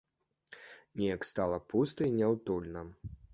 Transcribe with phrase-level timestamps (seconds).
[1.01, 2.81] Неяк стала пуста і няўтульна.